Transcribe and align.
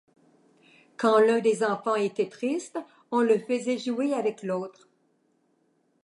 Quand 0.97 1.19
l’un 1.19 1.37
des 1.41 1.63
enfants 1.63 1.93
était 1.93 2.27
triste, 2.27 2.79
on 3.11 3.21
le 3.21 3.37
faisait 3.37 3.77
jouer 3.77 4.13
avec 4.15 4.41
l’autre. 4.41 4.89